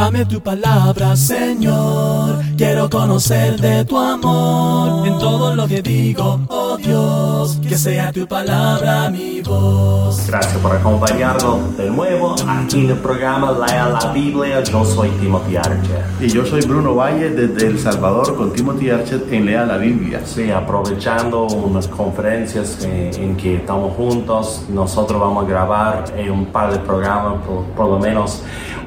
[0.00, 2.42] Dame tu palabra, Señor.
[2.56, 7.60] Quiero conocer de tu amor en todo lo que digo, oh Dios.
[7.66, 10.26] Que sea tu palabra mi voz.
[10.26, 14.62] Gracias por acompañarnos de nuevo aquí en el programa Lea la Biblia.
[14.62, 16.04] Yo soy Timothy Archer.
[16.20, 20.20] Y yo soy Bruno Valle desde El Salvador con Timothy Archer en Lea la Biblia.
[20.24, 26.78] Sí, aprovechando unas conferencias en, que estamos juntos, nosotros vamos a grabar un par de
[26.78, 27.44] programas,
[27.76, 28.42] por lo menos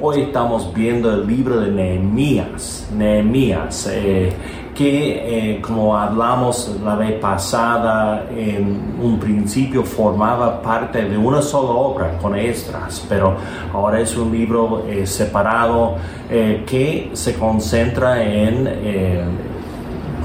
[0.05, 4.34] Hoy estamos viendo el libro de Nehemías, Nehemías, eh,
[4.75, 11.69] que eh, como hablamos la vez pasada, en un principio formaba parte de una sola
[11.69, 13.36] obra con extras, pero
[13.73, 15.95] ahora es un libro eh, separado
[16.65, 18.67] que se concentra en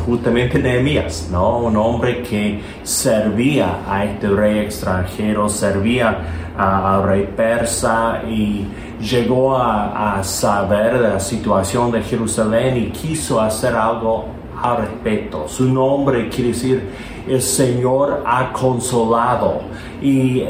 [0.09, 1.59] justamente Nehemías, ¿no?
[1.59, 6.19] Un hombre que servía a este rey extranjero, servía
[6.57, 8.67] al rey persa y
[9.01, 14.25] llegó a, saber de la situación de Jerusalén y quiso hacer algo
[14.63, 15.49] al.
[15.49, 16.89] Su nombre quiere decir
[17.29, 19.61] el Señor ha consolado.
[20.01, 20.45] Y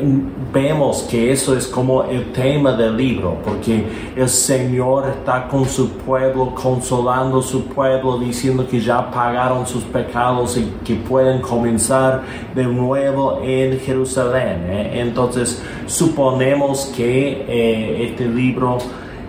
[0.53, 5.91] vemos que eso es como el tema del libro, porque el Señor está con su
[5.91, 12.23] pueblo, consolando su pueblo, diciendo que ya pagaron sus pecados y que pueden comenzar
[12.55, 14.67] de nuevo en Jerusalén.
[14.69, 15.01] ¿eh?
[15.01, 18.79] Entonces, suponemos que eh, este libro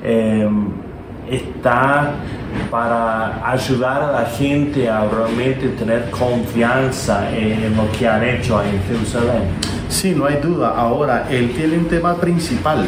[0.04, 0.68] em,
[1.30, 2.16] está
[2.70, 8.82] para ayudar a la gente a realmente tener confianza en lo que han hecho en
[8.84, 9.44] Jerusalén.
[9.90, 10.74] Sí, no hay duda.
[10.76, 12.86] Ahora, él tiene un tema principal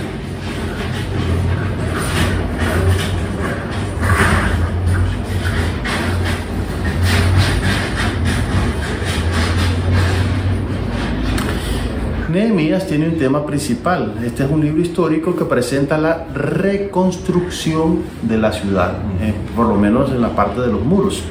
[12.32, 14.16] Nehemías tiene un tema principal.
[14.26, 19.76] Este es un libro histórico que presenta la reconstrucción de la ciudad, eh, por lo
[19.76, 21.22] menos en la parte de los muros.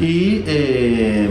[0.00, 1.28] Y eh,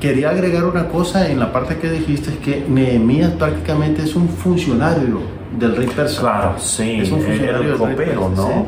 [0.00, 4.28] quería agregar una cosa en la parte que dijiste, es que Nehemías prácticamente es un
[4.28, 5.20] funcionario
[5.58, 6.20] del rey persa.
[6.20, 8.66] Claro, sí, es un funcionario era el copero, ¿no?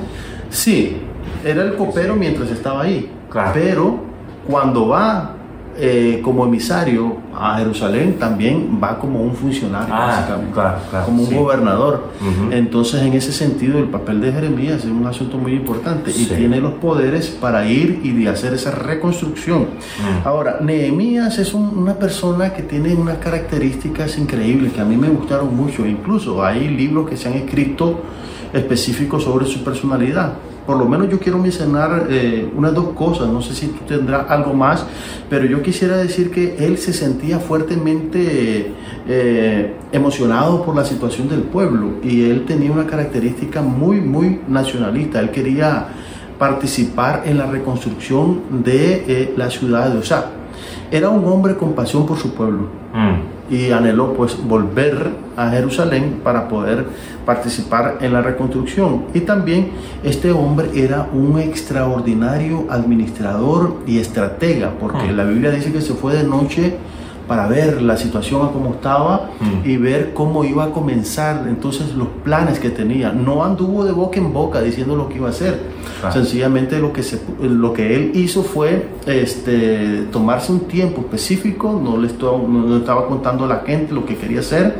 [0.50, 0.96] Sí,
[1.44, 3.10] era el copero mientras estaba ahí.
[3.30, 3.50] Claro.
[3.54, 3.98] Pero
[4.48, 5.36] cuando va
[5.78, 10.42] eh, como emisario a Jerusalén también va como un funcionario, ah,
[11.04, 12.10] como un gobernador.
[12.50, 16.60] Entonces, en ese sentido, el papel de Jeremías es un asunto muy importante y tiene
[16.60, 19.62] los poderes para ir y de hacer esa reconstrucción.
[19.62, 20.26] Mm.
[20.26, 25.54] Ahora, Nehemías es una persona que tiene unas características increíbles que a mí me gustaron
[25.54, 25.84] mucho.
[25.86, 28.00] Incluso hay libros que se han escrito
[28.52, 30.32] específicos sobre su personalidad
[30.66, 34.28] por lo menos yo quiero mencionar eh, unas dos cosas, no sé si tú tendrás
[34.30, 34.84] algo más,
[35.30, 38.72] pero yo quisiera decir que él se sentía fuertemente
[39.08, 45.20] eh, emocionado por la situación del pueblo y él tenía una característica muy, muy nacionalista,
[45.20, 45.86] él quería
[46.38, 50.30] participar en la reconstrucción de eh, la ciudad de Osaka.
[50.90, 52.68] Era un hombre con pasión por su pueblo.
[52.92, 56.86] Mm y anheló pues volver a Jerusalén para poder
[57.24, 59.04] participar en la reconstrucción.
[59.14, 59.70] Y también
[60.02, 65.12] este hombre era un extraordinario administrador y estratega, porque ah.
[65.12, 66.76] la Biblia dice que se fue de noche
[67.26, 69.68] para ver la situación a cómo estaba mm.
[69.68, 73.12] y ver cómo iba a comenzar entonces los planes que tenía.
[73.12, 75.76] No anduvo de boca en boca diciendo lo que iba a hacer.
[76.12, 81.96] Sencillamente lo que, se, lo que él hizo fue este, tomarse un tiempo específico, no
[81.96, 84.76] le, no estaba contando a la gente lo que quería hacer,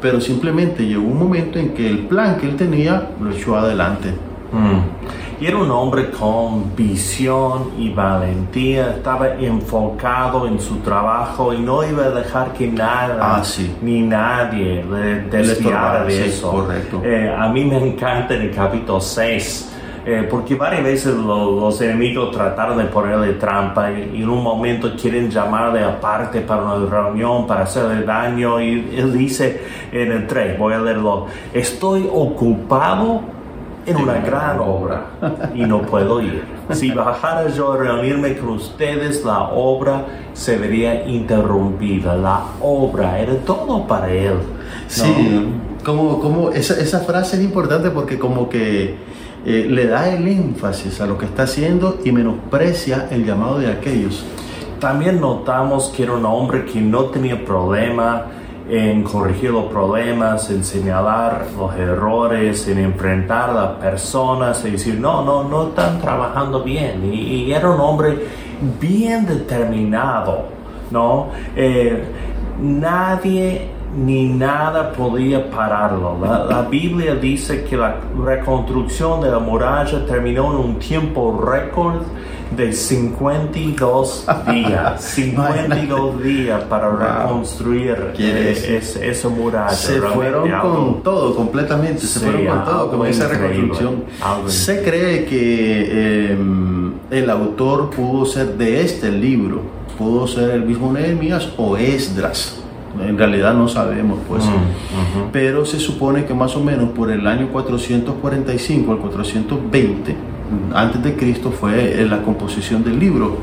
[0.00, 4.29] pero simplemente llegó un momento en que el plan que él tenía lo echó adelante.
[4.52, 5.42] Mm.
[5.42, 11.82] Y era un hombre con visión y valentía, estaba enfocado en su trabajo y no
[11.82, 13.42] iba a dejar que nada ah,
[13.80, 16.50] ni nadie le desviara de eso.
[16.50, 17.00] Correcto.
[17.02, 19.68] Eh, a mí me encanta en el capítulo 6.
[20.04, 25.30] Eh, porque varias veces los enemigos trataron de ponerle trampa y, en un momento quieren
[25.30, 29.62] llamarle aparte para una reunión, para hacerle daño y él dice
[29.92, 33.39] en el 3, voy a leerlo, estoy ocupado
[33.86, 35.06] en una gran obra
[35.54, 36.44] y no puedo ir.
[36.72, 42.14] Si bajara yo a reunirme con ustedes, la obra se vería interrumpida.
[42.14, 44.34] La obra era todo para él.
[44.86, 45.48] Sí,
[45.84, 48.96] como, como esa, esa, frase es importante porque como que
[49.46, 53.68] eh, le da el énfasis a lo que está haciendo y menosprecia el llamado de
[53.68, 54.24] aquellos.
[54.80, 58.26] También notamos que era un hombre que no tenía problema
[58.70, 65.00] en corregir los problemas, en señalar los errores, en enfrentar a las personas y decir,
[65.00, 67.12] no, no, no están trabajando bien.
[67.12, 68.26] Y, era un hombre
[68.80, 70.44] bien determinado,
[70.92, 71.30] ¿no?
[71.56, 72.00] Eh,
[72.60, 76.16] nadie ni nada podía pararlo.
[76.48, 82.02] La, Biblia dice que la reconstrucción de la muralla terminó en un tiempo récord
[82.56, 85.02] de 52 días.
[85.14, 89.70] 52 días para reconstruir eh, esa muralla.
[89.70, 92.02] Se fueron con todo, completamente.
[92.02, 94.04] Se fueron con todo, con esa reconstrucción.
[94.46, 99.62] Se cree que em, el autor pudo ser de este libro,
[99.98, 102.59] pudo ser el mismo Nehemías o Esdras
[102.98, 104.44] en realidad no sabemos, pues.
[104.44, 110.16] Mm, Pero se supone que más o menos por el año 445 al 420
[110.74, 113.38] antes de Cristo fue la composición del libro.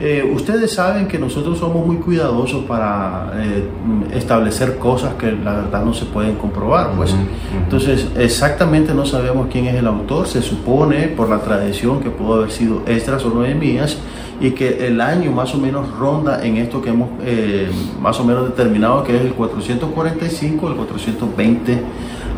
[0.00, 3.68] Eh, ustedes saben que nosotros somos muy cuidadosos para eh,
[4.12, 7.14] establecer cosas que la verdad no se pueden comprobar, pues.
[7.56, 10.26] Entonces, exactamente no sabemos quién es el autor.
[10.26, 13.98] Se supone por la tradición que pudo haber sido Estras o Noemías
[14.40, 17.70] y que el año más o menos ronda en esto que hemos eh,
[18.00, 21.82] más o menos determinado que es el 445 el 420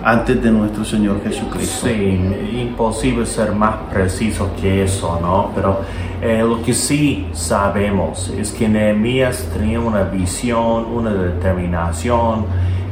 [0.06, 1.88] antes de nuestro Señor Jesucristo.
[1.88, 5.50] Sí, imposible ser más preciso que eso, ¿no?
[5.52, 5.80] Pero
[6.22, 12.46] eh, lo que sí sabemos es que Nehemías tenía una visión, una determinación,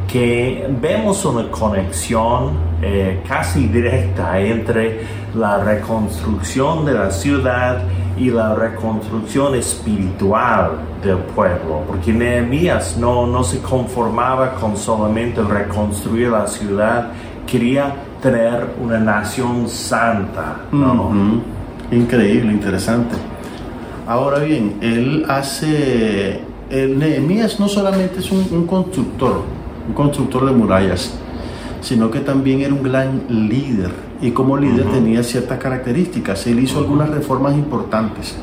[0.08, 2.50] que vemos una conexión
[2.82, 5.00] eh, casi directa entre
[5.36, 7.82] la reconstrucción de la ciudad
[8.16, 10.72] y la reconstrucción espiritual
[11.02, 17.08] del pueblo, porque Nehemías no, no se conformaba con solamente reconstruir la ciudad,
[17.46, 20.56] quería tener una nación santa.
[21.90, 23.16] Increíble, interesante.
[24.06, 26.40] Ahora bien, él hace,
[26.70, 29.42] el Nehemías no solamente es un constructor,
[29.88, 31.18] un constructor de murallas,
[31.80, 33.90] sino que también era un gran líder
[34.24, 36.46] y como líder tenía ciertas características.
[36.46, 38.34] Él hizo algunas reformas importantes.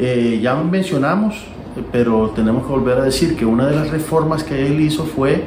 [0.00, 1.44] Eh, ya mencionamos,
[1.92, 5.44] pero tenemos que volver a decir que una de las reformas que él hizo fue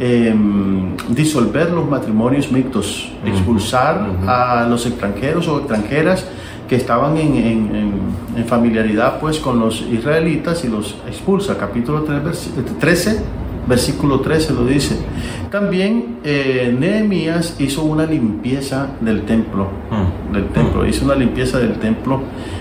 [0.00, 6.26] em, disolver los matrimonios mixtos, expulsar a los extranjeros o extranjeras
[6.68, 8.16] que estaban en,
[8.48, 11.56] familiaridad pues con los israelitas y los expulsa.
[11.56, 12.04] Capítulo
[12.80, 13.20] 13
[13.66, 14.96] versículo 13 lo dice.
[15.50, 20.32] También eh, Nehemías hizo una limpieza del templo, mm.
[20.32, 20.88] del templo, mm.
[20.88, 22.20] hizo una limpieza del templo,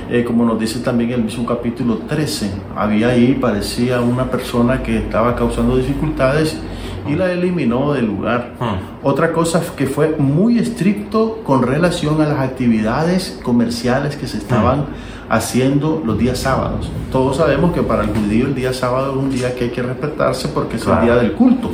[0.09, 2.51] eh, como nos dice también el mismo capítulo 13.
[2.75, 6.57] Había ahí, parecía una persona que estaba causando dificultades
[7.07, 8.53] y la eliminó del lugar.
[8.59, 9.05] Mm.
[9.05, 14.85] Otra cosa que fue muy estricto con relación a las actividades comerciales que se estaban
[15.27, 16.91] haciendo los días sábados.
[17.11, 19.81] Todos sabemos que para el judío el día sábado es un día que hay que
[19.81, 21.71] respetarse porque es el día del culto.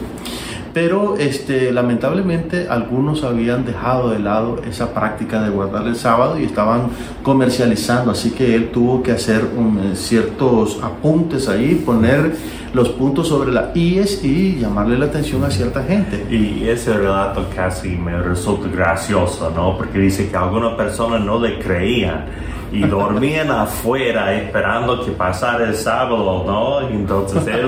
[0.73, 6.43] Pero este, lamentablemente algunos habían dejado de lado esa práctica de guardar el sábado y
[6.43, 6.89] estaban
[7.23, 12.35] comercializando, así que él tuvo que hacer un, ciertos apuntes ahí, poner
[12.73, 16.25] los puntos sobre la IES y llamarle la atención a cierta gente.
[16.29, 19.77] Y ese relato casi me resulta gracioso, ¿no?
[19.77, 22.25] Porque dice que algunas personas no le creían
[22.71, 26.89] y dormían afuera esperando que pasara el sábado, ¿no?
[26.89, 27.67] Y entonces él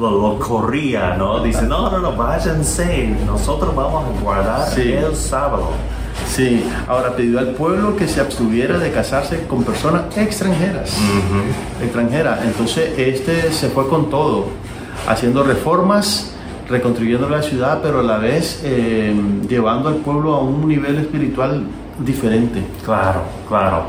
[0.00, 1.40] lo, corría, ¿no?
[1.40, 5.70] Dice, no, no, no, váyanse, nosotros vamos a guardar el sábado.
[6.28, 10.96] Sí, ahora pidió al pueblo que se abstuviera de casarse con personas extranjeras.
[11.82, 12.44] Extranjeras.
[12.44, 14.46] Entonces este se fue con todo,
[15.08, 16.34] haciendo reformas,
[16.68, 19.14] reconstruyendo la ciudad, pero a la vez eh,
[19.48, 21.64] llevando al pueblo a un nivel espiritual
[21.98, 22.62] diferente.
[22.84, 23.84] Claro, claro.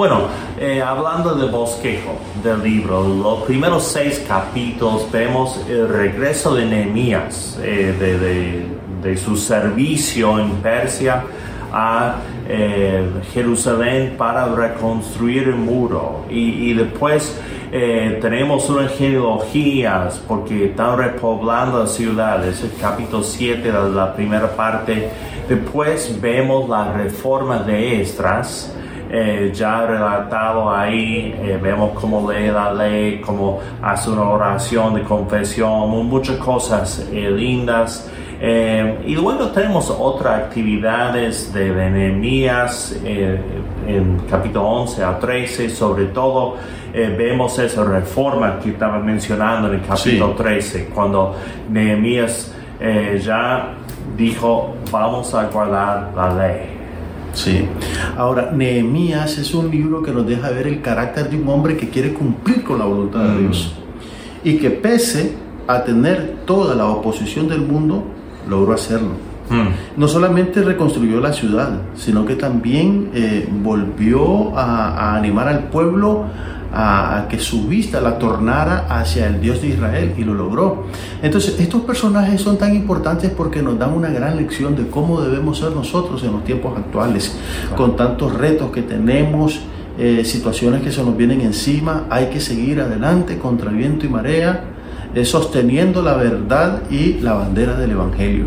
[0.00, 6.64] Bueno, eh, hablando del bosquejo del libro, los primeros seis capítulos vemos el regreso de
[6.64, 8.66] Nehemías, eh,
[9.02, 11.22] de, su servicio en Persia
[11.70, 12.14] a
[12.48, 16.24] eh, Jerusalén para reconstruir el muro.
[16.30, 17.38] Y, después
[17.70, 24.48] tenemos unas genealogías porque están repoblando la ciudad, es el capítulo 7 de la primera
[24.56, 25.10] parte.
[25.46, 28.74] Después vemos la reforma de Estras
[29.12, 35.02] eh, ya relatado ahí, eh, vemos cómo lee la ley, cómo hace una oración de
[35.02, 38.08] confesión, muchas cosas eh, lindas.
[38.40, 46.56] y luego tenemos otras actividades de Nehemías en capítulo 11 a 13, sobre todo
[46.94, 51.34] vemos esa reforma que estaba mencionando en el capítulo 13, cuando
[51.68, 52.54] Nehemías
[53.22, 53.74] ya
[54.16, 56.79] dijo, vamos a guardar la ley.
[57.32, 57.66] Sí.
[58.16, 61.88] Ahora, Nehemías es un libro que nos deja ver el carácter de un hombre que
[61.88, 63.38] quiere cumplir con la voluntad de mm.
[63.40, 63.74] Dios
[64.44, 65.34] y que pese
[65.66, 68.02] a tener toda la oposición del mundo,
[68.48, 69.10] logró hacerlo.
[69.50, 70.00] Mm.
[70.00, 76.24] No solamente reconstruyó la ciudad, sino que también eh, volvió a, animar al pueblo
[76.72, 80.84] a, que su vista la tornara hacia el Dios de Israel y lo logró.
[81.22, 85.58] Entonces, estos personajes son tan importantes porque nos dan una gran lección de cómo debemos
[85.58, 87.36] ser nosotros en los tiempos actuales,
[87.76, 89.60] con tantos retos que tenemos.
[89.98, 94.08] Eh, situaciones que se nos vienen encima, hay que seguir adelante contra el viento y
[94.08, 94.64] marea,
[95.14, 98.46] eh, sosteniendo la verdad y la bandera del Evangelio.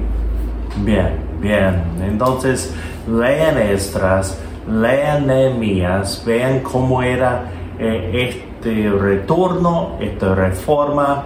[0.83, 1.83] Bien, bien.
[2.01, 2.73] Entonces,
[3.07, 11.25] lean Estras, lean Nehemías, vean cómo era eh, este retorno, esta reforma,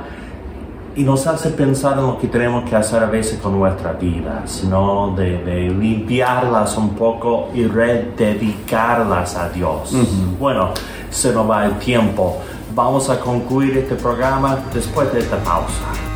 [0.96, 4.63] y nos hace pensar en lo que tenemos que hacer a veces con nuestras vidas,
[4.63, 5.13] ¿no?
[5.16, 9.96] De, limpiarlas un poco y rededicarlas a Dios.
[10.39, 10.72] Bueno,
[11.12, 12.38] se nos va el tiempo.
[12.74, 16.07] Vamos a concluir este programa después de esta pausa.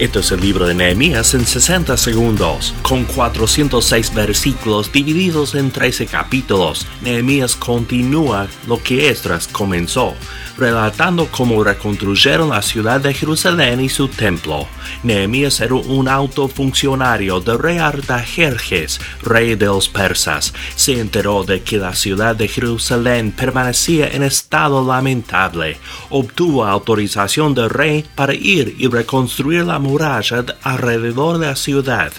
[0.00, 6.06] Esto es el libro de Nehemías en 60 segundos, con 406 versículos divididos en 13
[6.06, 6.86] capítulos.
[7.02, 10.14] Nehemías continúa lo que Esdras comenzó,
[10.56, 14.66] relatando cómo reconstruyeron la ciudad de Jerusalén y su templo.
[15.02, 20.54] Nehemías era un alto funcionario del rey Artajerjes, rey de los persas.
[20.76, 25.76] Se enteró de que la ciudad de Jerusalén permanecía en estado lamentable.
[26.08, 32.12] Obtuvo autorización del rey para ir y reconstruir la muralla alrededor de la ciudad.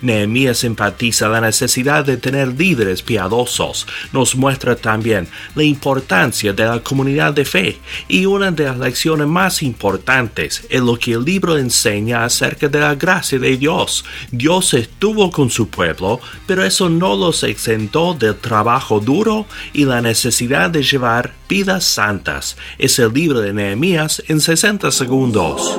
[0.00, 3.86] Nehemías empatiza la necesidad de tener líderes piadosos.
[4.12, 9.28] Nos muestra también la importancia de la comunidad de fe y una de las lecciones
[9.28, 14.04] más importantes es lo que el libro enseña acerca de la gracia de Dios.
[14.30, 20.00] Dios estuvo con su pueblo, pero eso no los exentó del trabajo duro y la
[20.00, 22.56] necesidad de llevar vidas santas.
[22.78, 25.78] Es el libro de Nehemías en 60 segundos.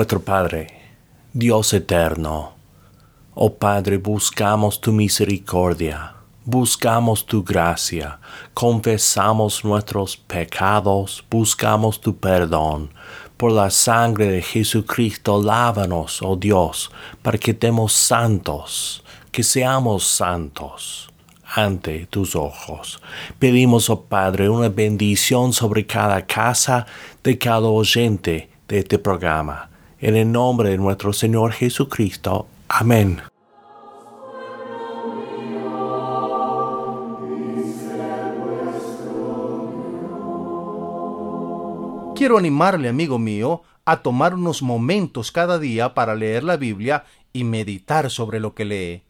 [0.00, 0.66] Nuestro Padre,
[1.34, 2.54] Dios eterno,
[3.34, 8.18] oh Padre, buscamos tu misericordia, buscamos tu gracia,
[8.54, 12.88] confesamos nuestros pecados, buscamos tu perdón.
[13.36, 16.90] Por la sangre de Jesucristo, lávanos, oh Dios,
[17.20, 21.10] para que demos santos, que seamos santos
[21.54, 23.02] ante tus ojos.
[23.38, 26.86] Pedimos, oh Padre, una bendición sobre cada casa
[27.22, 29.68] de cada oyente de este programa
[30.00, 32.46] en el nombre de nuestro Señor Jesucristo.
[32.68, 33.20] Amén.
[42.16, 47.44] Quiero animarle, amigo mío, a tomar unos momentos cada día para leer la Biblia y
[47.44, 49.02] meditar sobre lo que lee.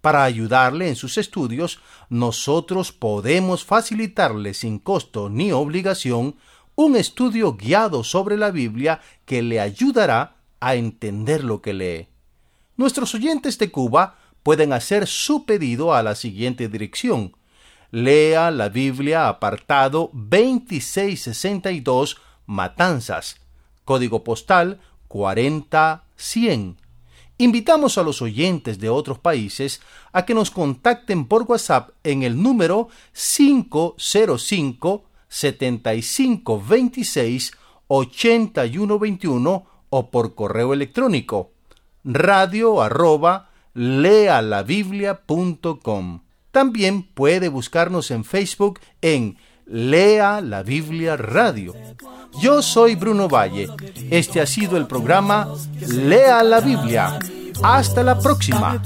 [0.00, 6.36] Para ayudarle en sus estudios, nosotros podemos facilitarle sin costo ni obligación
[6.78, 12.06] un estudio guiado sobre la Biblia que le ayudará a entender lo que lee.
[12.76, 17.36] Nuestros oyentes de Cuba pueden hacer su pedido a la siguiente dirección.
[17.90, 23.40] Lea la Biblia apartado 2662 Matanzas,
[23.84, 26.76] código postal 40100.
[27.38, 29.80] Invitamos a los oyentes de otros países
[30.12, 37.52] a que nos contacten por WhatsApp en el número 505 75 26
[37.88, 41.52] 81 21 o por correo electrónico
[42.04, 46.20] radio arroba lealabiblia.com.
[46.50, 51.74] También puede buscarnos en Facebook en Lea la Biblia Radio.
[52.40, 53.68] Yo soy Bruno Valle.
[54.10, 55.48] Este ha sido el programa
[55.86, 57.18] Lea la Biblia.
[57.62, 58.80] Hasta la próxima.